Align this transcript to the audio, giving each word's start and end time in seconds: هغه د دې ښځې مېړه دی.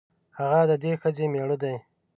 هغه 0.39 0.61
د 0.69 0.71
دې 0.83 0.91
ښځې 1.01 1.25
مېړه 1.33 1.57
دی. 1.63 1.75